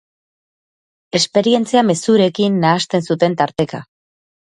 Esperientzia 1.19 1.83
mezurekin 1.89 2.57
nahasten 2.65 3.05
zuten 3.11 3.37
tarteka. 3.43 3.83